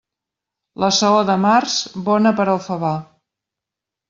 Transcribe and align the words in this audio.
La 0.83 0.87
saó 0.99 1.19
de 1.27 1.35
març, 1.43 1.75
bona 2.09 2.33
per 2.41 2.47
al 2.55 2.63
favar. 2.71 2.95